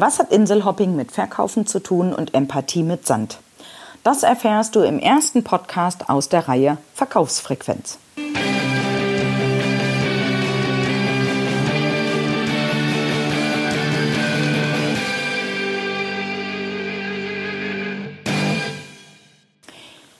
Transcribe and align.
Was 0.00 0.18
hat 0.18 0.30
Inselhopping 0.30 0.94
mit 0.94 1.10
Verkaufen 1.10 1.66
zu 1.66 1.80
tun 1.80 2.12
und 2.12 2.34
Empathie 2.34 2.82
mit 2.82 3.06
Sand? 3.06 3.38
Das 4.04 4.24
erfährst 4.24 4.76
du 4.76 4.80
im 4.80 4.98
ersten 4.98 5.42
Podcast 5.42 6.10
aus 6.10 6.28
der 6.28 6.48
Reihe 6.48 6.76
Verkaufsfrequenz. 6.94 7.98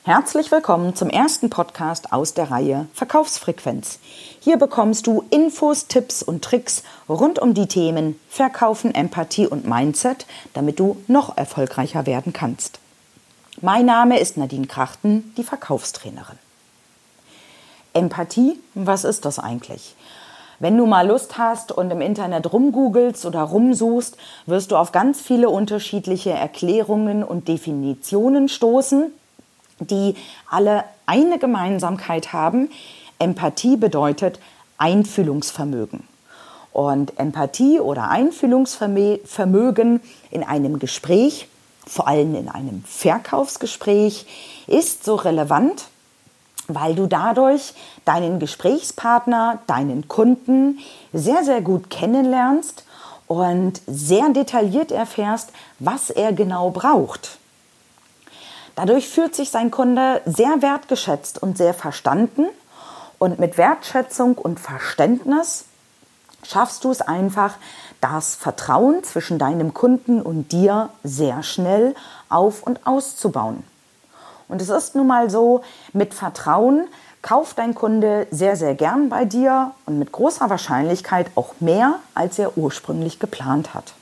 Herzlich 0.07 0.53
willkommen 0.53 0.95
zum 0.95 1.11
ersten 1.11 1.51
Podcast 1.51 2.13
aus 2.13 2.33
der 2.33 2.53
Reihe 2.53 2.87
Verkaufsfrequenz. 2.95 3.99
Hier 4.39 4.57
bekommst 4.57 5.09
du 5.09 5.25
Infos, 5.31 5.89
Tipps 5.89 6.23
und 6.23 6.45
Tricks 6.45 6.85
rund 7.09 7.41
um 7.41 7.55
die 7.55 7.67
Themen 7.67 8.17
Verkaufen, 8.29 8.95
Empathie 8.95 9.49
und 9.49 9.67
Mindset, 9.67 10.27
damit 10.55 10.79
du 10.79 10.97
noch 11.09 11.37
erfolgreicher 11.37 12.07
werden 12.07 12.33
kannst. 12.33 12.79
Mein 13.61 13.87
Name 13.87 14.21
ist 14.21 14.37
Nadine 14.37 14.69
Krachten, 14.69 15.35
die 15.37 15.43
Verkaufstrainerin. 15.43 16.39
Empathie, 17.93 18.61
was 18.75 19.03
ist 19.03 19.25
das 19.25 19.41
eigentlich? 19.41 19.97
Wenn 20.61 20.79
du 20.79 20.87
mal 20.87 21.09
Lust 21.09 21.37
hast 21.37 21.73
und 21.73 21.91
im 21.91 22.01
Internet 22.01 22.53
rumgoogelst 22.53 23.27
oder 23.27 23.43
rumsuchst, 23.43 24.17
wirst 24.47 24.71
du 24.71 24.77
auf 24.77 24.93
ganz 24.93 25.21
viele 25.21 25.51
unterschiedliche 25.51 26.31
Erklärungen 26.31 27.25
und 27.25 27.49
Definitionen 27.49 28.49
stoßen 28.49 29.11
die 29.81 30.15
alle 30.51 30.85
eine 31.07 31.39
Gemeinsamkeit 31.39 32.33
haben. 32.33 32.71
Empathie 33.19 33.77
bedeutet 33.77 34.41
Einfühlungsvermögen. 34.79 36.05
Und 36.73 37.19
Empathie 37.19 37.81
oder 37.81 38.11
Einfühlungsvermögen 38.11 40.01
in 40.31 40.43
einem 40.43 40.79
Gespräch, 40.79 41.49
vor 41.87 42.07
allem 42.07 42.35
in 42.35 42.49
einem 42.49 42.85
Verkaufsgespräch, 42.85 44.27
ist 44.67 45.05
so 45.05 45.15
relevant, 45.15 45.87
weil 46.69 46.95
du 46.95 47.07
dadurch 47.07 47.73
deinen 48.05 48.39
Gesprächspartner, 48.39 49.61
deinen 49.67 50.09
Kunden 50.09 50.81
sehr, 51.13 51.45
sehr 51.45 51.63
gut 51.63 51.89
kennenlernst 51.89 52.85
und 53.27 53.81
sehr 53.87 54.29
detailliert 54.31 54.93
erfährst, 54.93 55.53
was 55.79 56.11
er 56.11 56.33
genau 56.33 56.71
braucht. 56.71 57.39
Dadurch 58.77 59.09
fühlt 59.09 59.35
sich 59.35 59.51
sein 59.51 59.71
Kunde 59.71 60.21
sehr 60.27 60.61
wertgeschätzt 60.61 61.43
und 61.43 61.57
sehr 61.57 61.75
verstanden. 61.75 62.47
Und 63.19 63.39
mit 63.39 63.57
Wertschätzung 63.57 64.37
und 64.37 64.61
Verständnis 64.61 65.65
schaffst 66.45 66.85
du 66.85 66.91
es 66.91 67.01
einfach, 67.01 67.55
das 68.03 68.35
Vertrauen 68.35 69.03
zwischen 69.03 69.39
deinem 69.39 69.73
Kunden 69.73 70.21
und 70.21 70.53
dir 70.53 70.91
sehr 71.03 71.43
schnell 71.43 71.95
auf 72.29 72.63
und 72.63 72.87
auszubauen. 72.87 73.65
Und 74.49 74.61
es 74.61 74.69
ist 74.69 74.95
nun 74.95 75.07
mal 75.07 75.31
so, 75.31 75.63
mit 75.95 76.13
Vertrauen 76.13 76.87
kauft 77.23 77.59
dein 77.59 77.75
Kunde 77.75 78.27
sehr, 78.31 78.57
sehr 78.57 78.75
gern 78.75 79.09
bei 79.09 79.25
dir 79.25 79.73
und 79.87 79.99
mit 79.99 80.13
großer 80.13 80.51
Wahrscheinlichkeit 80.51 81.31
auch 81.35 81.55
mehr, 81.61 81.95
als 82.15 82.39
er 82.39 82.59
ursprünglich 82.59 83.19
geplant 83.19 83.73
hat. 83.73 83.95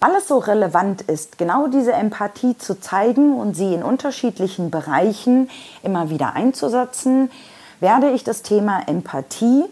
Weil 0.00 0.14
es 0.14 0.28
so 0.28 0.38
relevant 0.38 1.02
ist, 1.02 1.36
genau 1.36 1.66
diese 1.66 1.92
Empathie 1.92 2.56
zu 2.56 2.80
zeigen 2.80 3.34
und 3.38 3.54
sie 3.54 3.74
in 3.74 3.82
unterschiedlichen 3.82 4.70
Bereichen 4.70 5.50
immer 5.82 6.08
wieder 6.08 6.32
einzusetzen, 6.32 7.30
werde 7.80 8.10
ich 8.10 8.24
das 8.24 8.40
Thema 8.40 8.88
Empathie 8.88 9.64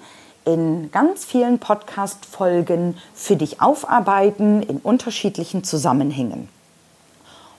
in 0.45 0.91
ganz 0.93 1.25
vielen 1.25 1.59
Podcast-Folgen 1.59 2.99
für 3.15 3.37
dich 3.37 3.63
aufarbeiten 3.63 4.63
in 4.63 4.79
unterschiedlichen 4.79 5.65
Zusammenhängen. 5.65 6.51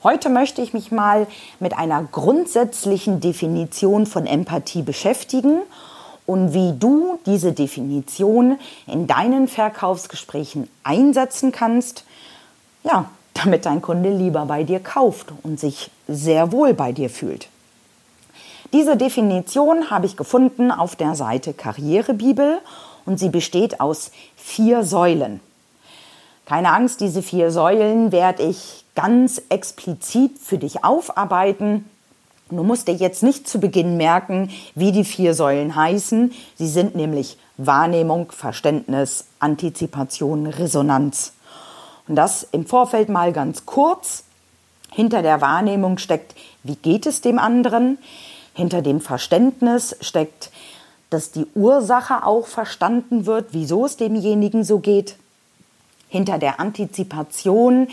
Heute 0.04 0.30
möchte 0.30 0.62
ich 0.62 0.72
mich 0.72 0.92
mal 0.92 1.26
mit 1.60 1.76
einer 1.76 2.04
grundsätzlichen 2.04 3.20
Definition 3.20 4.06
von 4.06 4.28
Empathie 4.28 4.84
beschäftigen 4.84 5.60
und 6.28 6.54
wie 6.54 6.74
du 6.78 7.20
diese 7.26 7.52
Definition 7.52 8.60
in 8.86 9.08
deinen 9.08 9.48
Verkaufsgesprächen 9.48 10.70
einsetzen 10.84 11.52
kannst, 11.52 12.06
ja, 12.84 13.10
damit 13.34 13.66
dein 13.66 13.82
Kunde 13.82 14.10
lieber 14.10 14.46
bei 14.46 14.64
dir 14.64 14.80
kauft 14.80 15.34
und 15.44 15.60
sich 15.60 15.92
sehr 16.08 16.52
wohl 16.52 16.74
bei 16.74 16.92
dir 16.92 17.10
fühlt. 17.10 17.48
Diese 18.74 18.98
Definition 18.98 19.90
habe 19.90 20.06
ich 20.06 20.16
gefunden 20.16 20.72
auf 20.72 20.96
der 20.96 21.16
Seite 21.16 21.54
Karrierebibel 21.54 22.60
und 23.06 23.20
sie 23.20 23.30
besteht 23.30 23.80
aus 23.80 24.12
vier 24.36 24.84
Säulen. 24.84 25.40
Keine 26.46 26.72
Angst, 26.72 27.02
diese 27.02 27.22
vier 27.22 27.52
Säulen 27.52 28.12
werde 28.12 28.44
ich 28.44 28.86
ganz 28.96 29.42
explizit 29.50 30.38
für 30.40 30.58
dich 30.58 30.84
aufarbeiten. 30.84 31.86
Du 32.50 32.64
musst 32.64 32.88
dir 32.88 32.96
jetzt 32.96 33.24
nicht 33.24 33.48
zu 33.48 33.60
Beginn 33.60 33.98
merken, 33.98 34.50
wie 34.76 34.92
die 34.92 35.04
vier 35.04 35.34
Säulen 35.34 35.76
heißen. 35.76 36.32
Sie 36.56 36.68
sind 36.68 36.96
nämlich 36.96 37.38
Wahrnehmung, 37.58 38.32
Verständnis, 38.32 39.26
Antizipation, 39.40 40.48
Resonanz. 40.48 41.34
Und 42.10 42.16
das 42.16 42.46
im 42.52 42.66
Vorfeld 42.66 43.08
mal 43.08 43.32
ganz 43.32 43.66
kurz. 43.66 44.24
Hinter 44.92 45.22
der 45.22 45.42
Wahrnehmung 45.42 46.00
steckt, 46.00 46.36
wie 46.64 46.76
geht 46.76 47.06
es 47.06 47.22
dem 47.22 47.38
anderen? 47.38 48.00
Hinter 48.56 48.82
dem 48.82 49.00
Verständnis 49.00 49.96
steckt, 50.02 50.52
dass 51.12 51.32
die 51.32 51.46
Ursache 51.54 52.26
auch 52.26 52.48
verstanden 52.48 53.28
wird, 53.28 53.50
wieso 53.52 53.86
es 53.86 53.96
demjenigen 53.96 54.64
so 54.64 54.80
geht. 54.80 55.16
Hinter 56.10 56.40
der 56.40 56.60
Antizipation 56.60 57.88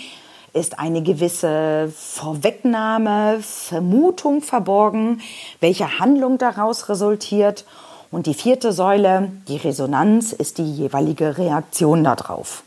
ist 0.54 0.78
eine 0.78 1.02
gewisse 1.02 1.92
Vorwegnahme, 1.94 3.40
Vermutung 3.42 4.40
verborgen, 4.40 5.20
welche 5.60 5.98
Handlung 5.98 6.38
daraus 6.38 6.88
resultiert. 6.88 7.66
Und 8.10 8.24
die 8.24 8.34
vierte 8.34 8.72
Säule, 8.72 9.30
die 9.48 9.58
Resonanz, 9.58 10.32
ist 10.32 10.56
die 10.56 10.72
jeweilige 10.72 11.36
Reaktion 11.36 12.02
darauf. 12.02 12.62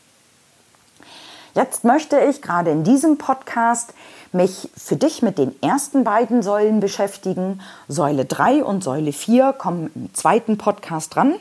Jetzt 1.55 1.83
möchte 1.83 2.19
ich 2.19 2.41
gerade 2.41 2.71
in 2.71 2.83
diesem 2.83 3.17
Podcast 3.17 3.93
mich 4.31 4.69
für 4.77 4.95
dich 4.95 5.21
mit 5.21 5.37
den 5.39 5.55
ersten 5.63 6.03
beiden 6.03 6.43
Säulen 6.43 6.79
beschäftigen. 6.79 7.61
Säule 7.87 8.25
3 8.25 8.63
und 8.63 8.83
Säule 8.83 9.11
4 9.11 9.53
kommen 9.53 9.91
im 9.95 10.13
zweiten 10.13 10.57
Podcast 10.57 11.15
dran, 11.15 11.35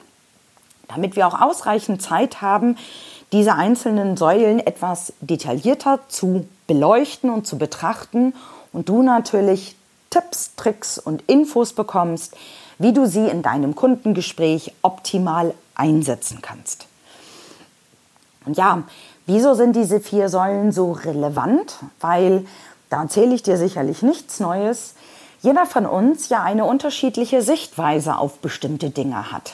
damit 0.88 1.14
wir 1.14 1.26
auch 1.26 1.41
ausreichend 1.41 2.00
Zeit 2.00 2.41
haben, 2.41 2.78
diese 3.32 3.54
einzelnen 3.54 4.16
Säulen 4.16 4.60
etwas 4.60 5.12
detaillierter 5.20 6.00
zu 6.08 6.48
beleuchten 6.66 7.28
und 7.28 7.46
zu 7.46 7.58
betrachten 7.58 8.34
und 8.72 8.88
du 8.88 9.02
natürlich 9.02 9.76
Tipps, 10.08 10.54
Tricks 10.56 10.98
und 10.98 11.22
Infos 11.26 11.75
bekommst, 11.75 12.34
wie 12.78 12.94
du 12.94 13.06
sie 13.06 13.26
in 13.26 13.42
deinem 13.42 13.75
Kundengespräch 13.75 14.72
optimal 14.80 15.52
einsetzen 15.75 16.40
kannst. 16.40 16.88
Und 18.48 18.56
ja, 18.56 18.82
Wieso 19.28 19.53
sind 19.53 19.76
diese 19.76 20.00
vier 20.00 20.31
Säulen 20.31 20.72
so 20.72 20.92
relevant? 20.92 21.75
Weil, 22.00 22.47
da 22.88 23.03
erzähle 23.03 23.34
ich 23.34 23.42
dir 23.42 23.59
sicherlich 23.59 24.00
nichts 24.00 24.41
Neues, 24.41 24.94
jeder 25.42 25.66
von 25.66 25.84
uns 25.84 26.31
ja 26.31 26.42
eine 26.42 26.64
unterschiedliche 26.64 27.42
Sichtweise 27.42 28.16
auf 28.16 28.38
bestimmte 28.38 28.88
Dinge 28.88 29.31
hat. 29.31 29.53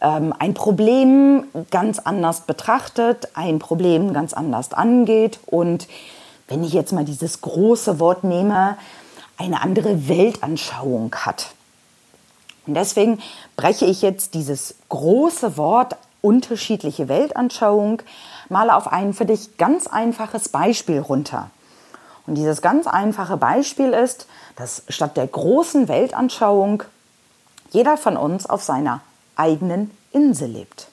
Ähm, 0.00 0.32
ein 0.38 0.54
Problem 0.54 1.42
ganz 1.72 1.98
anders 1.98 2.42
betrachtet, 2.42 3.30
ein 3.34 3.58
Problem 3.58 4.12
ganz 4.12 4.32
anders 4.32 4.72
angeht 4.72 5.40
und 5.44 5.88
wenn 6.46 6.62
ich 6.62 6.72
jetzt 6.72 6.92
mal 6.92 7.04
dieses 7.04 7.40
große 7.40 7.98
Wort 7.98 8.22
nehme, 8.22 8.78
eine 9.38 9.60
andere 9.60 10.08
Weltanschauung 10.08 11.12
hat. 11.16 11.48
Und 12.68 12.74
deswegen 12.74 13.18
breche 13.56 13.86
ich 13.86 14.02
jetzt 14.02 14.34
dieses 14.34 14.76
große 14.88 15.56
Wort 15.56 15.96
unterschiedliche 16.22 17.08
Weltanschauung 17.08 18.02
mal 18.48 18.70
auf 18.70 18.88
ein 18.88 19.14
für 19.14 19.24
dich 19.24 19.56
ganz 19.56 19.86
einfaches 19.86 20.48
Beispiel 20.48 21.00
runter. 21.00 21.50
Und 22.26 22.34
dieses 22.34 22.62
ganz 22.62 22.86
einfache 22.86 23.36
Beispiel 23.36 23.92
ist, 23.92 24.26
dass 24.56 24.82
statt 24.88 25.16
der 25.16 25.26
großen 25.26 25.88
Weltanschauung 25.88 26.82
jeder 27.70 27.96
von 27.96 28.16
uns 28.16 28.46
auf 28.46 28.62
seiner 28.62 29.00
eigenen 29.36 29.90
Insel 30.12 30.48
lebt. 30.48 30.88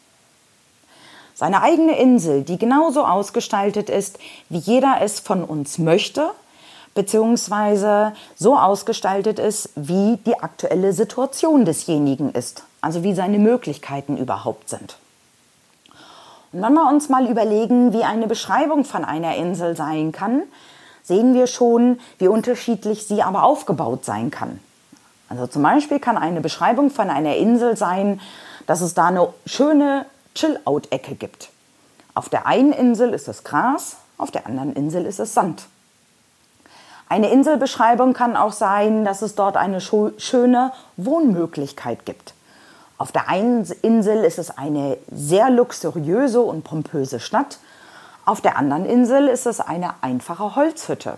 Seine 1.36 1.62
eigene 1.62 2.00
Insel, 2.00 2.44
die 2.44 2.58
genauso 2.58 3.06
ausgestaltet 3.06 3.90
ist, 3.90 4.18
wie 4.50 4.58
jeder 4.58 4.98
es 5.02 5.20
von 5.20 5.44
uns 5.44 5.78
möchte, 5.78 6.32
beziehungsweise 6.96 8.14
so 8.36 8.58
ausgestaltet 8.58 9.38
ist, 9.38 9.70
wie 9.76 10.18
die 10.26 10.40
aktuelle 10.40 10.94
Situation 10.94 11.64
desjenigen 11.64 12.32
ist, 12.32 12.64
also 12.82 13.04
wie 13.04 13.14
seine 13.14 13.38
Möglichkeiten 13.38 14.18
überhaupt 14.18 14.70
sind. 14.70 14.98
Wenn 16.60 16.74
wir 16.74 16.90
uns 16.90 17.08
mal 17.08 17.30
überlegen, 17.30 17.94
wie 17.94 18.04
eine 18.04 18.26
Beschreibung 18.26 18.84
von 18.84 19.06
einer 19.06 19.36
Insel 19.36 19.76
sein 19.76 20.12
kann, 20.12 20.42
sehen 21.04 21.36
wir 21.36 21.46
schon, 21.46 22.00
wie 22.18 22.28
unterschiedlich 22.28 23.06
sie 23.06 23.22
aber 23.22 23.44
aufgebaut 23.44 24.04
sein 24.04 24.32
kann. 24.32 24.60
Also 25.30 25.46
zum 25.46 25.62
Beispiel 25.62 26.00
kann 26.00 26.18
eine 26.18 26.42
Beschreibung 26.42 26.90
von 26.90 27.12
einer 27.12 27.36
Insel 27.36 27.78
sein, 27.78 28.20
dass 28.66 28.82
es 28.82 28.96
da 28.96 29.06
eine 29.06 29.28
schöne 29.46 30.08
Chill-Out-Ecke 30.34 31.14
gibt. 31.14 31.50
Auf 32.16 32.28
der 32.28 32.48
einen 32.48 32.72
Insel 32.72 33.14
ist 33.14 33.28
es 33.28 33.44
Gras, 33.44 33.98
auf 34.18 34.32
der 34.32 34.48
anderen 34.48 34.74
Insel 34.74 35.06
ist 35.06 35.20
es 35.20 35.36
Sand. 35.36 35.68
Eine 37.08 37.30
Inselbeschreibung 37.30 38.14
kann 38.14 38.36
auch 38.36 38.52
sein, 38.52 39.06
dass 39.06 39.22
es 39.22 39.36
dort 39.36 39.58
eine 39.58 39.80
schöne 39.80 40.74
Wohnmöglichkeit 40.98 42.08
gibt. 42.08 42.34
Auf 42.98 43.12
der 43.12 43.30
einen 43.30 43.64
Insel 43.82 44.24
ist 44.24 44.40
es 44.40 44.58
eine 44.58 44.98
sehr 45.12 45.50
luxuriöse 45.50 46.42
und 46.42 46.64
pompöse 46.64 47.20
Stadt. 47.20 47.60
Auf 48.26 48.42
der 48.42 48.58
anderen 48.58 48.86
Insel 48.86 49.28
ist 49.28 49.46
es 49.46 49.60
eine 49.60 49.96
einfache 50.02 50.56
Holzhütte. 50.56 51.18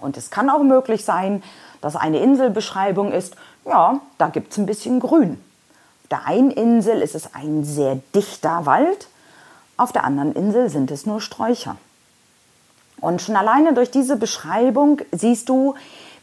Und 0.00 0.16
es 0.16 0.30
kann 0.30 0.48
auch 0.48 0.62
möglich 0.62 1.04
sein, 1.04 1.42
dass 1.80 1.96
eine 1.96 2.20
Inselbeschreibung 2.20 3.12
ist, 3.12 3.36
ja, 3.64 4.00
da 4.18 4.28
gibt 4.28 4.52
es 4.52 4.58
ein 4.58 4.66
bisschen 4.66 5.00
Grün. 5.00 5.42
Auf 6.02 6.08
der 6.08 6.26
einen 6.26 6.50
Insel 6.50 7.02
ist 7.02 7.14
es 7.14 7.34
ein 7.34 7.64
sehr 7.64 7.98
dichter 8.14 8.64
Wald, 8.64 9.08
auf 9.76 9.92
der 9.92 10.04
anderen 10.04 10.34
Insel 10.34 10.68
sind 10.68 10.90
es 10.90 11.06
nur 11.06 11.20
Sträucher. 11.20 11.76
Und 13.00 13.22
schon 13.22 13.36
alleine 13.36 13.72
durch 13.72 13.90
diese 13.90 14.16
Beschreibung 14.16 15.00
siehst 15.10 15.48
du, 15.48 15.74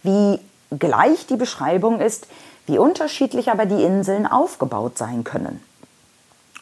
wie 0.04 0.40
gleich 0.78 1.26
die 1.26 1.38
Beschreibung 1.38 2.00
ist, 2.00 2.28
wie 2.68 2.78
unterschiedlich 2.78 3.50
aber 3.50 3.66
die 3.66 3.84
Inseln 3.84 4.28
aufgebaut 4.28 4.98
sein 4.98 5.24
können. 5.24 5.64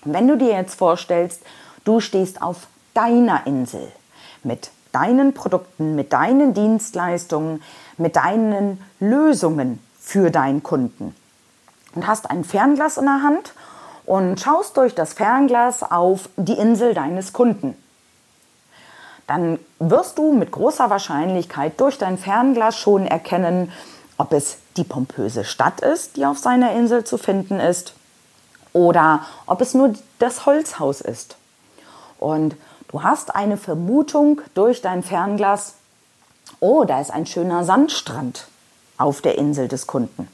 Und 0.04 0.14
wenn 0.14 0.28
du 0.28 0.38
dir 0.38 0.54
jetzt 0.54 0.76
vorstellst, 0.76 1.42
du 1.84 2.00
stehst 2.00 2.42
auf 2.42 2.68
deiner 2.94 3.46
Insel 3.46 3.92
mit 4.44 4.72
deinen 4.92 5.34
Produkten, 5.34 5.96
mit 5.96 6.14
deinen 6.14 6.54
Dienstleistungen, 6.54 7.62
mit 7.98 8.16
deinen 8.16 8.82
Lösungen 9.00 9.80
für 10.00 10.32
deinen 10.32 10.64
Kunden 10.64 11.14
und 11.96 12.08
hast 12.08 12.30
ein 12.30 12.44
Fernglas 12.44 12.98
in 12.98 13.06
der 13.06 13.24
Hand 13.24 13.54
und 14.06 14.40
schaust 14.40 14.78
durch 14.78 14.96
das 14.96 15.14
Fernglas 15.14 15.84
auf 15.84 16.30
die 16.38 16.54
Insel 16.54 16.94
deines 16.94 17.34
Kunden 17.34 17.76
dann 19.28 19.60
wirst 19.80 20.18
du 20.18 20.34
mit 20.34 20.52
großer 20.52 20.90
Wahrscheinlichkeit 20.90 21.80
durch 21.80 21.98
dein 21.98 22.18
Fernglas 22.18 22.78
schon 22.78 23.08
erkennen, 23.08 23.72
ob 24.18 24.34
es 24.34 24.58
die 24.78 24.84
pompöse 24.84 25.44
Stadt 25.44 25.82
ist, 25.82 26.18
die 26.18 26.26
auf 26.26 26.38
seiner 26.38 26.74
Insel 26.74 27.04
zu 27.04 27.18
finden 27.18 27.60
ist, 27.60 27.94
oder 28.74 29.22
ob 29.46 29.62
es 29.62 29.74
nur 29.74 29.94
das 30.20 30.46
Holzhaus 30.46 31.02
ist. 31.02 31.38
Und 32.20 32.56
du 32.90 33.04
hast 33.04 33.36
eine 33.36 33.58
Vermutung 33.58 34.42
durch 34.54 34.82
dein 34.82 35.04
Fernglas, 35.04 35.76
oh, 36.60 36.84
da 36.84 37.00
ist 37.02 37.12
ein 37.12 37.26
schöner 37.26 37.64
Sandstrand 37.64 38.48
auf 38.98 39.22
der 39.22 39.38
Insel 39.38 39.68
des 39.68 39.88
Kunden. 39.88 40.28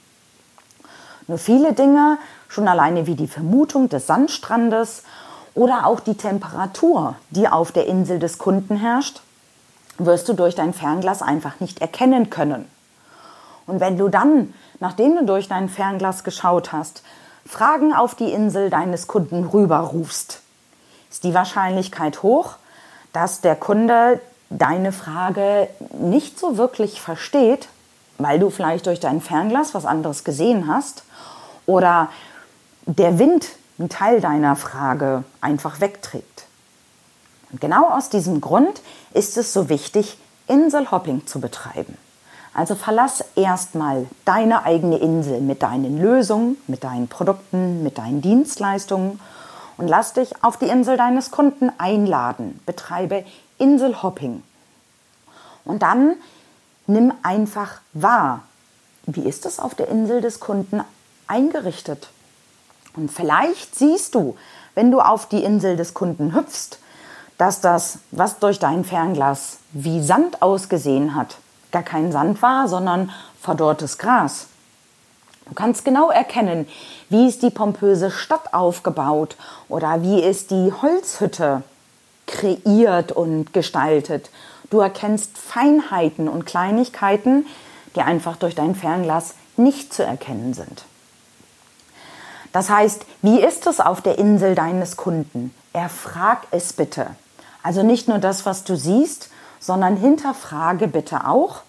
Nur 1.28 1.38
viele 1.38 1.74
Dinge, 1.74 2.18
schon 2.50 2.68
alleine 2.68 3.08
wie 3.08 3.16
die 3.16 3.28
Vermutung 3.28 3.90
des 3.90 4.08
Sandstrandes 4.08 5.04
oder 5.54 5.86
auch 5.86 6.00
die 6.00 6.16
Temperatur, 6.16 7.16
die 7.30 7.48
auf 7.48 7.72
der 7.72 7.88
Insel 7.88 8.20
des 8.20 8.38
Kunden 8.38 8.76
herrscht, 8.76 9.22
wirst 9.98 10.28
du 10.30 10.34
durch 10.34 10.56
dein 10.56 10.74
Fernglas 10.74 11.22
einfach 11.22 11.60
nicht 11.60 11.80
erkennen 11.80 12.30
können. 12.30 12.66
Und 13.72 13.80
wenn 13.80 13.98
du 13.98 14.10
dann, 14.10 14.54
nachdem 14.82 15.16
du 15.16 15.26
durch 15.26 15.48
dein 15.48 15.70
Fernglas 15.70 16.26
geschaut 16.26 16.74
hast, 16.74 17.04
Fragen 17.46 17.94
auf 17.94 18.16
die 18.16 18.34
Insel 18.34 18.70
deines 18.70 19.08
Kunden 19.08 19.46
rüberrufst, 19.46 20.42
ist 21.10 21.24
die 21.24 21.34
Wahrscheinlichkeit 21.34 22.22
hoch, 22.22 22.56
dass 23.14 23.40
der 23.40 23.56
Kunde 23.56 24.20
deine 24.50 24.92
Frage 24.92 25.70
nicht 25.94 26.38
so 26.38 26.58
wirklich 26.58 27.00
versteht, 27.00 27.70
weil 28.18 28.40
du 28.40 28.50
vielleicht 28.50 28.88
durch 28.88 29.00
dein 29.00 29.22
Fernglas 29.22 29.74
was 29.74 29.86
anderes 29.86 30.26
gesehen 30.26 30.68
hast 30.68 31.06
oder 31.66 32.10
der 32.86 33.20
Wind 33.20 33.48
einen 33.80 33.88
Teil 33.88 34.20
deiner 34.20 34.58
Frage 34.58 35.24
einfach 35.40 35.80
wegträgt. 35.80 36.44
Und 37.54 37.62
genau 37.62 37.90
aus 37.90 38.10
diesem 38.10 38.42
Grund 38.42 38.82
ist 39.14 39.38
es 39.38 39.54
so 39.54 39.70
wichtig, 39.70 40.18
Inselhopping 40.48 41.26
zu 41.26 41.40
betreiben. 41.40 41.98
Also 42.54 42.76
verlass 42.76 43.24
erstmal 43.36 44.08
deine 44.26 44.64
eigene 44.64 44.98
Insel 44.98 45.40
mit 45.40 45.64
deinen 45.64 46.02
Lösungen, 46.02 46.58
mit 46.68 46.84
deinen 46.84 47.08
Produkten, 47.08 47.82
mit 47.84 47.98
deinen 47.98 48.22
Dienstleistungen 48.22 49.20
und 49.78 49.88
lass 49.88 50.14
dich 50.14 50.44
auf 50.44 50.58
die 50.58 50.68
Insel 50.68 50.98
deines 50.98 51.32
Kunden 51.32 51.72
einladen. 51.78 52.60
Betreibe 52.66 53.24
Inselhopping. 53.58 54.44
Und 55.64 55.82
dann 55.82 56.16
nimm 56.88 57.14
einfach 57.24 57.80
wahr, 57.94 58.42
wie 59.06 59.28
ist 59.28 59.46
es 59.46 59.60
auf 59.60 59.76
der 59.76 59.88
Insel 59.88 60.22
des 60.22 60.40
Kunden 60.40 60.82
eingerichtet? 61.28 62.10
Und 62.96 63.12
vielleicht 63.12 63.76
siehst 63.76 64.16
du, 64.16 64.36
wenn 64.76 64.92
du 64.92 65.00
auf 65.00 65.26
die 65.28 65.44
Insel 65.44 65.78
des 65.78 65.94
Kunden 65.94 66.36
hüpfst, 66.36 66.80
dass 67.38 67.62
das, 67.62 68.00
was 68.12 68.40
durch 68.40 68.60
dein 68.60 68.84
Fernglas 68.84 69.58
wie 69.72 70.04
Sand 70.04 70.42
ausgesehen 70.42 71.16
hat, 71.16 71.38
gar 71.72 71.84
kein 71.84 72.12
Sand 72.12 72.42
war, 72.42 72.68
sondern 72.68 73.12
verdorrtes 73.40 73.98
Gras. 73.98 74.48
Du 75.48 75.56
kannst 75.56 75.84
genau 75.84 76.10
erkennen, 76.12 76.68
wie 77.10 77.28
ist 77.28 77.44
die 77.44 77.50
pompöse 77.50 78.12
Stadt 78.12 78.54
aufgebaut 78.54 79.36
oder 79.68 80.02
wie 80.02 80.22
ist 80.22 80.52
die 80.52 80.72
Holzhütte 80.82 81.64
kreiert 82.26 83.12
und 83.12 83.52
gestaltet. 83.52 84.30
Du 84.70 84.80
erkennst 84.80 85.38
Feinheiten 85.38 86.30
und 86.30 86.46
Kleinigkeiten, 86.46 87.46
die 87.96 88.02
einfach 88.02 88.38
durch 88.38 88.56
dein 88.56 88.76
Fernglas 88.76 89.36
nicht 89.58 89.94
zu 89.94 90.04
erkennen 90.04 90.54
sind. 90.54 90.86
Das 92.54 92.70
heißt, 92.70 93.06
wie 93.22 93.42
ist 93.42 93.68
es 93.68 93.80
auf 93.80 94.02
der 94.02 94.18
Insel 94.18 94.56
deines 94.56 94.98
Kunden? 94.98 95.54
Erfrag 95.74 96.48
es 96.52 96.74
bitte. 96.74 97.08
Also 97.64 97.84
nicht 97.84 98.08
nur 98.08 98.20
das, 98.20 98.46
was 98.46 98.64
du 98.64 98.76
siehst, 98.76 99.30
sondern 99.62 99.96
hinterfrage 99.96 100.90
bitte 100.90 101.26
auch, 101.26 101.62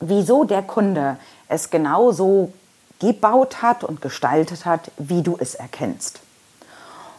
wieso 0.00 0.42
der 0.42 0.62
Kunde 0.62 1.18
es 1.48 1.70
genau 1.70 2.10
so 2.10 2.52
gebaut 2.98 3.62
hat 3.62 3.84
und 3.84 4.02
gestaltet 4.02 4.64
hat, 4.64 4.90
wie 4.96 5.22
du 5.22 5.36
es 5.38 5.54
erkennst. 5.54 6.20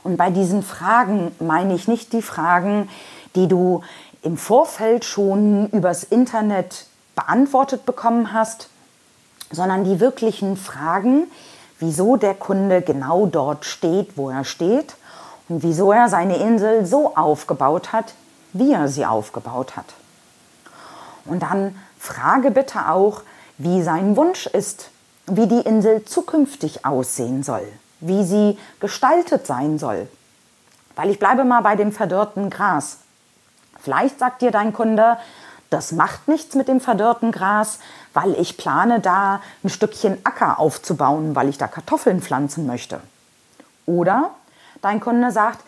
Und 0.03 0.17
bei 0.17 0.29
diesen 0.29 0.63
Fragen 0.63 1.33
meine 1.39 1.75
ich 1.75 1.87
nicht 1.87 2.11
die 2.11 2.21
Fragen, 2.21 2.89
die 3.35 3.47
du 3.47 3.81
im 4.23 4.37
Vorfeld 4.37 5.05
schon 5.05 5.69
übers 5.69 6.03
Internet 6.03 6.87
beantwortet 7.15 7.85
bekommen 7.85 8.33
hast, 8.33 8.69
sondern 9.51 9.83
die 9.83 9.99
wirklichen 9.99 10.57
Fragen, 10.57 11.27
wieso 11.79 12.15
der 12.17 12.33
Kunde 12.33 12.81
genau 12.81 13.27
dort 13.27 13.65
steht, 13.65 14.17
wo 14.17 14.29
er 14.29 14.43
steht 14.43 14.95
und 15.47 15.61
wieso 15.61 15.91
er 15.91 16.09
seine 16.09 16.37
Insel 16.37 16.85
so 16.85 17.15
aufgebaut 17.15 17.93
hat, 17.93 18.13
wie 18.55 18.71
er 18.71 18.87
sie 18.87 19.05
aufgebaut 19.05 19.75
hat. 19.75 19.93
Und 21.25 21.41
dann 21.41 21.77
frage 21.99 22.51
bitte 22.51 22.87
auch, 22.89 23.21
wie 23.57 23.83
sein 23.83 24.15
Wunsch 24.15 24.47
ist, 24.47 24.89
wie 25.27 25.47
die 25.47 25.59
Insel 25.59 26.05
zukünftig 26.05 26.85
aussehen 26.85 27.43
soll, 27.43 27.67
wie 27.99 28.23
sie 28.23 28.57
gestaltet 28.79 29.45
sein 29.45 29.77
soll. 29.77 30.07
Weil 30.95 31.09
ich 31.09 31.19
bleibe 31.19 31.43
mal 31.43 31.61
bei 31.61 31.75
dem 31.75 31.91
verdörrten 31.91 32.49
Gras. 32.49 32.99
Vielleicht 33.79 34.19
sagt 34.19 34.41
dir 34.41 34.51
dein 34.51 34.71
Kunde, 34.71 35.17
das 35.69 35.91
macht 35.91 36.29
nichts 36.29 36.55
mit 36.55 36.69
dem 36.69 36.79
verdörrten 36.79 37.33
Gras, 37.33 37.79
weil 38.13 38.39
ich 38.39 38.55
plane 38.55 39.01
da 39.01 39.41
ein 39.63 39.69
Stückchen 39.69 40.17
Acker 40.23 40.59
aufzubauen, 40.59 41.35
weil 41.35 41.49
ich 41.49 41.57
da 41.57 41.67
Kartoffeln 41.67 42.21
pflanzen 42.21 42.65
möchte. 42.65 43.01
Oder 43.85 44.29
dein 44.81 45.01
Kunde 45.01 45.31
sagt, 45.31 45.59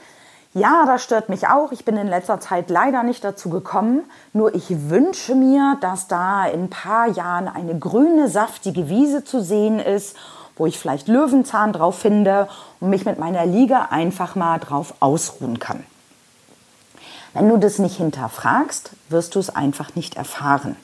ja, 0.58 0.86
das 0.86 1.04
stört 1.04 1.30
mich 1.30 1.48
auch. 1.48 1.72
Ich 1.72 1.86
bin 1.86 1.98
in 1.98 2.08
letzter 2.08 2.40
Zeit 2.40 2.70
leider 2.70 3.04
nicht 3.04 3.24
dazu 3.24 3.50
gekommen. 3.50 4.04
Nur 4.34 4.56
ich 4.56 4.90
wünsche 4.90 5.36
mir, 5.36 5.78
dass 5.82 6.08
da 6.08 6.46
in 6.46 6.64
ein 6.64 6.70
paar 6.70 7.08
Jahren 7.08 7.48
eine 7.48 7.78
grüne, 7.78 8.28
saftige 8.28 8.90
Wiese 8.90 9.24
zu 9.24 9.42
sehen 9.42 9.80
ist, 9.80 10.16
wo 10.56 10.66
ich 10.66 10.80
vielleicht 10.80 11.08
Löwenzahn 11.08 11.74
drauf 11.74 12.00
finde 12.00 12.48
und 12.80 12.90
mich 12.90 13.06
mit 13.06 13.20
meiner 13.20 13.46
Liege 13.46 13.92
einfach 13.92 14.36
mal 14.36 14.58
drauf 14.58 14.96
ausruhen 15.00 15.60
kann. 15.60 15.84
Wenn 17.34 17.50
du 17.50 17.58
das 17.58 17.78
nicht 17.78 17.98
hinterfragst, 17.98 18.92
wirst 19.10 19.36
du 19.36 19.40
es 19.40 19.56
einfach 19.56 19.96
nicht 19.96 20.16
erfahren. 20.18 20.76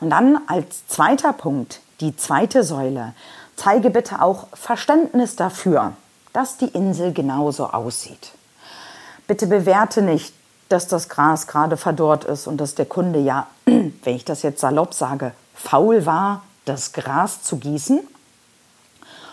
Und 0.00 0.10
dann 0.10 0.40
als 0.46 0.86
zweiter 0.86 1.32
Punkt, 1.32 1.80
die 2.00 2.16
zweite 2.16 2.64
Säule, 2.64 3.12
zeige 3.54 3.90
bitte 3.90 4.22
auch 4.22 4.46
Verständnis 4.54 5.36
dafür, 5.36 5.92
dass 6.32 6.56
die 6.56 6.68
Insel 6.68 7.12
genauso 7.12 7.66
aussieht. 7.66 8.32
Bitte 9.32 9.46
bewerte 9.46 10.02
nicht, 10.02 10.34
dass 10.68 10.88
das 10.88 11.08
Gras 11.08 11.46
gerade 11.46 11.78
verdorrt 11.78 12.24
ist 12.24 12.46
und 12.46 12.58
dass 12.58 12.74
der 12.74 12.84
Kunde 12.84 13.18
ja, 13.18 13.46
wenn 13.64 13.90
ich 14.04 14.26
das 14.26 14.42
jetzt 14.42 14.60
salopp 14.60 14.92
sage, 14.92 15.32
faul 15.54 16.04
war, 16.04 16.42
das 16.66 16.92
Gras 16.92 17.42
zu 17.42 17.56
gießen, 17.56 18.00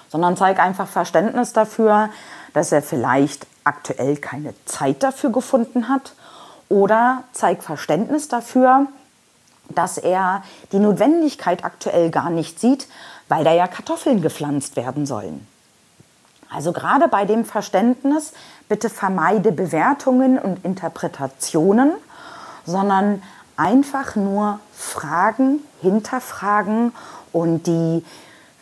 sondern 0.07 0.37
zeige 0.37 0.61
einfach 0.61 0.87
Verständnis 0.87 1.51
dafür, 1.51 2.11
dass 2.53 2.71
er 2.71 2.81
vielleicht 2.81 3.45
aktuell 3.65 4.15
keine 4.15 4.53
Zeit 4.63 5.03
dafür 5.03 5.33
gefunden 5.33 5.89
hat 5.89 6.13
oder 6.69 7.25
zeig 7.33 7.61
Verständnis 7.61 8.29
dafür, 8.29 8.85
dass 9.67 9.97
er 9.97 10.43
die 10.71 10.79
Notwendigkeit 10.79 11.65
aktuell 11.65 12.09
gar 12.09 12.29
nicht 12.29 12.57
sieht, 12.61 12.87
weil 13.27 13.43
da 13.43 13.51
ja 13.51 13.67
Kartoffeln 13.67 14.21
gepflanzt 14.21 14.77
werden 14.77 15.05
sollen. 15.05 15.45
Also 16.49 16.71
gerade 16.71 17.07
bei 17.07 17.25
dem 17.25 17.43
Verständnis 17.43 18.31
bitte 18.69 18.89
vermeide 18.89 19.51
Bewertungen 19.51 20.39
und 20.39 20.63
Interpretationen, 20.63 21.91
sondern 22.65 23.21
einfach 23.57 24.15
nur 24.15 24.59
fragen, 24.71 25.59
hinterfragen 25.81 26.93
und 27.33 27.67
die 27.67 28.05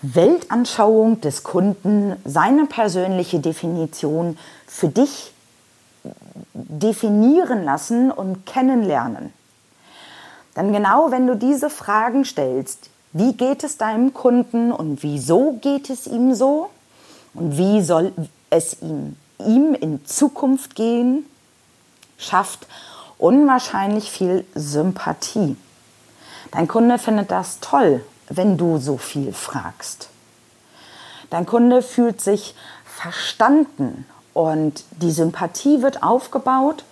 Weltanschauung 0.01 1.21
des 1.21 1.43
Kunden, 1.43 2.15
seine 2.23 2.65
persönliche 2.65 3.39
Definition 3.39 4.37
für 4.65 4.87
dich 4.87 5.33
definieren 6.53 7.63
lassen 7.63 8.11
und 8.11 8.45
kennenlernen. 8.45 9.33
Denn 10.55 10.71
genau 10.71 11.11
wenn 11.11 11.27
du 11.27 11.35
diese 11.35 11.69
Fragen 11.69 12.25
stellst, 12.25 12.89
wie 13.13 13.33
geht 13.33 13.63
es 13.63 13.77
deinem 13.77 14.13
Kunden 14.13 14.71
und 14.71 15.03
wieso 15.03 15.53
geht 15.61 15.89
es 15.89 16.07
ihm 16.07 16.33
so 16.33 16.69
und 17.33 17.57
wie 17.57 17.81
soll 17.81 18.13
es 18.49 18.81
ihm, 18.81 19.15
ihm 19.39 19.74
in 19.74 20.06
Zukunft 20.06 20.75
gehen, 20.75 21.25
schafft 22.17 22.67
unwahrscheinlich 23.17 24.12
viel 24.12 24.46
Sympathie. 24.56 25.56
Dein 26.51 26.67
Kunde 26.67 26.98
findet 26.98 27.32
das 27.32 27.60
toll, 27.60 28.03
wenn 28.29 28.58
du 28.58 28.77
so 28.77 28.98
viel 28.98 29.34
fragst. 29.34 30.10
Dein 31.29 31.46
Kunde 31.46 31.82
fühlt 31.82 32.22
sich 32.22 32.56
verstanden 32.86 34.06
und 34.34 34.84
die 35.01 35.12
Sympathie 35.12 35.82
wird 35.82 36.03
aufgebaut. 36.03 36.84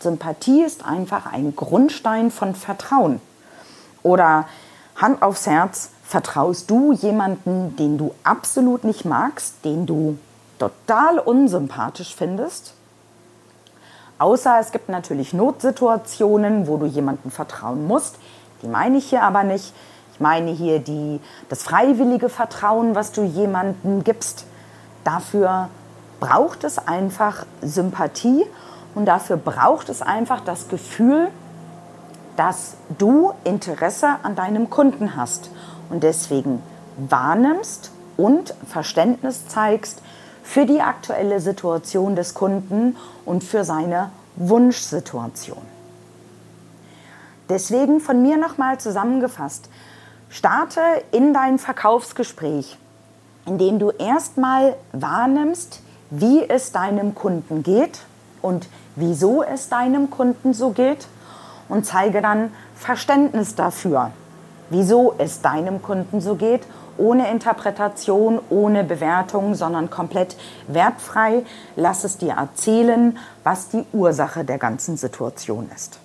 Sympathie 0.00 0.62
ist 0.62 0.84
einfach 0.84 1.26
ein 1.26 1.54
Grundstein 1.54 2.30
von 2.30 2.54
Vertrauen. 2.54 3.20
Oder 4.02 4.48
Hand 4.96 5.22
aufs 5.22 5.46
Herz, 5.46 5.90
vertraust 6.04 6.70
du 6.70 6.92
jemanden, 6.92 7.76
den 7.76 7.98
du 7.98 8.14
absolut 8.24 8.84
nicht 8.84 9.04
magst, 9.04 9.64
den 9.64 9.86
du 9.86 10.18
total 10.58 11.18
unsympathisch 11.18 12.14
findest? 12.14 12.74
Außer 14.18 14.58
es 14.60 14.70
gibt 14.70 14.88
natürlich 14.88 15.32
Notsituationen, 15.32 16.68
wo 16.68 16.76
du 16.76 16.86
jemandem 16.86 17.30
vertrauen 17.30 17.86
musst. 17.86 18.16
Die 18.62 18.68
meine 18.68 18.98
ich 18.98 19.10
hier 19.10 19.22
aber 19.22 19.42
nicht. 19.42 19.74
Ich 20.14 20.20
meine 20.20 20.52
hier 20.52 20.78
die, 20.78 21.20
das 21.48 21.64
freiwillige 21.64 22.28
Vertrauen, 22.28 22.94
was 22.94 23.12
du 23.12 23.24
jemandem 23.24 24.04
gibst. 24.04 24.46
Dafür 25.02 25.68
braucht 26.20 26.62
es 26.62 26.78
einfach 26.78 27.46
Sympathie 27.62 28.44
und 28.94 29.06
dafür 29.06 29.36
braucht 29.36 29.88
es 29.88 30.02
einfach 30.02 30.40
das 30.40 30.68
Gefühl, 30.68 31.28
dass 32.36 32.76
du 32.98 33.32
Interesse 33.44 34.08
an 34.22 34.36
deinem 34.36 34.70
Kunden 34.70 35.16
hast 35.16 35.50
und 35.90 36.02
deswegen 36.02 36.62
wahrnimmst 36.96 37.90
und 38.16 38.54
Verständnis 38.68 39.48
zeigst 39.48 40.00
für 40.42 40.66
die 40.66 40.80
aktuelle 40.80 41.40
Situation 41.40 42.16
des 42.16 42.34
Kunden 42.34 42.96
und 43.24 43.44
für 43.44 43.64
seine 43.64 44.10
Wunschsituation. 44.36 45.62
Deswegen 47.48 48.00
von 48.00 48.22
mir 48.22 48.36
nochmal 48.38 48.78
zusammengefasst, 48.78 49.68
starte 50.30 50.80
in 51.10 51.34
dein 51.34 51.58
Verkaufsgespräch, 51.58 52.78
indem 53.46 53.78
du 53.78 53.90
erstmal 53.90 54.74
wahrnimmst, 54.92 55.82
wie 56.10 56.48
es 56.48 56.72
deinem 56.72 57.14
Kunden 57.14 57.62
geht 57.62 58.00
und 58.40 58.68
wieso 58.96 59.42
es 59.42 59.68
deinem 59.68 60.10
Kunden 60.10 60.54
so 60.54 60.70
geht 60.70 61.06
und 61.68 61.84
zeige 61.84 62.22
dann 62.22 62.52
Verständnis 62.74 63.54
dafür, 63.54 64.10
wieso 64.70 65.14
es 65.18 65.42
deinem 65.42 65.82
Kunden 65.82 66.20
so 66.20 66.34
geht, 66.34 66.62
ohne 66.98 67.30
Interpretation, 67.30 68.40
ohne 68.50 68.84
Bewertung, 68.84 69.54
sondern 69.54 69.90
komplett 69.90 70.36
wertfrei. 70.68 71.44
Lass 71.76 72.04
es 72.04 72.18
dir 72.18 72.34
erzählen, 72.34 73.18
was 73.44 73.68
die 73.68 73.84
Ursache 73.92 74.44
der 74.44 74.58
ganzen 74.58 74.96
Situation 74.96 75.70
ist. 75.74 75.98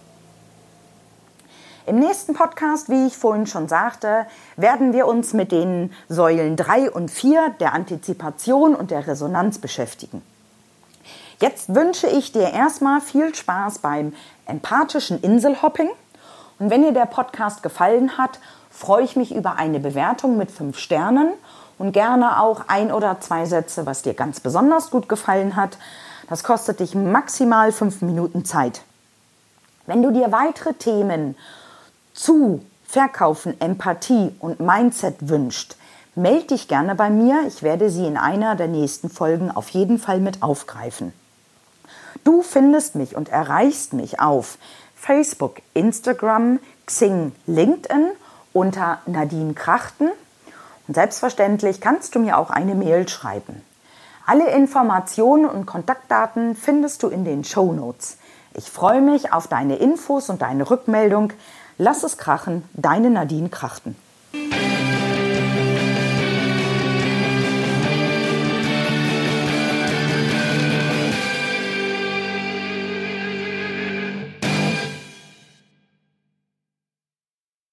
Im 1.88 2.00
nächsten 2.00 2.34
Podcast, 2.34 2.90
wie 2.90 3.08
ich 3.08 3.16
vorhin 3.16 3.48
schon 3.48 3.70
sagte, 3.70 4.26
werden 4.58 4.92
wir 4.92 5.08
uns 5.08 5.34
mit 5.34 5.54
den 5.54 5.94
Säulen 6.10 6.58
3 6.58 6.92
und 6.92 7.10
4 7.10 7.56
der 7.62 7.74
Antizipation 7.74 8.76
und 8.76 8.92
der 8.92 9.08
Resonanz 9.08 9.60
beschäftigen. 9.60 10.22
Jetzt 11.40 11.74
wünsche 11.74 12.08
ich 12.08 12.34
dir 12.34 12.52
erstmal 12.52 13.00
viel 13.00 13.34
Spaß 13.34 13.80
beim 13.80 14.14
empathischen 14.48 15.22
Inselhopping. 15.22 15.90
Und 16.60 16.72
wenn 16.72 16.82
dir 16.82 16.92
der 16.92 17.06
Podcast 17.06 17.64
gefallen 17.64 18.18
hat, 18.18 18.40
freue 18.78 19.04
ich 19.04 19.16
mich 19.16 19.34
über 19.34 19.56
eine 19.56 19.80
Bewertung 19.80 20.38
mit 20.38 20.52
fünf 20.52 20.78
Sternen 20.78 21.32
und 21.80 21.94
gerne 21.94 22.40
auch 22.40 22.66
ein 22.68 22.92
oder 22.92 23.20
zwei 23.20 23.46
Sätze, 23.46 23.88
was 23.88 24.04
dir 24.04 24.14
ganz 24.14 24.40
besonders 24.40 24.92
gut 24.92 25.10
gefallen 25.10 25.56
hat. 25.56 25.80
Das 26.30 26.44
kostet 26.44 26.80
dich 26.80 26.94
maximal 26.94 27.72
fünf 27.72 28.04
Minuten 28.04 28.46
Zeit. 28.46 28.82
Wenn 29.88 30.04
du 30.04 30.12
dir 30.12 30.32
weitere 30.32 30.74
Themen 30.74 31.36
zu 32.14 32.62
Verkaufen, 32.86 33.60
Empathie 33.60 34.36
und 34.40 34.60
Mindset 34.60 35.28
wünscht, 35.28 35.76
melde 36.14 36.48
dich 36.48 36.68
gerne 36.68 36.94
bei 36.94 37.10
mir. 37.10 37.46
Ich 37.48 37.64
werde 37.64 37.90
sie 37.90 38.06
in 38.06 38.16
einer 38.16 38.56
der 38.56 38.68
nächsten 38.68 39.10
Folgen 39.10 39.50
auf 39.50 39.70
jeden 39.70 39.98
Fall 39.98 40.20
mit 40.20 40.44
aufgreifen. 40.44 41.14
Du 42.24 42.44
findest 42.44 42.94
mich 42.94 43.16
und 43.16 43.30
erreichst 43.30 43.94
mich 43.94 44.20
auf 44.20 44.60
Facebook, 44.96 45.62
Instagram, 45.74 46.60
Xing, 46.86 47.32
LinkedIn 47.48 48.12
unter 48.58 49.00
Nadine 49.06 49.54
Krachten. 49.54 50.10
Und 50.88 50.94
selbstverständlich 50.96 51.80
kannst 51.80 52.16
du 52.16 52.20
mir 52.20 52.38
auch 52.38 52.50
eine 52.50 52.76
Mail 52.76 53.08
schreiben. 53.08 53.62
Alle 54.26 54.50
Informationen 54.50 55.46
und 55.46 55.66
Kontaktdaten 55.66 56.56
findest 56.56 57.04
du 57.04 57.08
in 57.08 57.24
den 57.24 57.44
Show 57.44 57.72
Notes. 57.72 58.18
Ich 58.54 58.70
freue 58.70 59.02
mich 59.02 59.32
auf 59.32 59.48
deine 59.48 59.76
Infos 59.76 60.30
und 60.30 60.42
deine 60.42 60.70
Rückmeldung. 60.70 61.34
Lass 61.78 62.04
es 62.04 62.18
krachen, 62.18 62.64
deine 62.74 63.12
Nadine 63.12 63.50
Krachten. 63.50 63.96